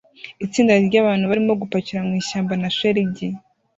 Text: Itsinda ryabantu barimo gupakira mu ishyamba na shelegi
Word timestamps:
Itsinda 0.45 0.73
ryabantu 0.87 1.23
barimo 1.29 1.53
gupakira 1.61 1.99
mu 2.07 2.13
ishyamba 2.21 2.53
na 2.61 2.69
shelegi 2.77 3.27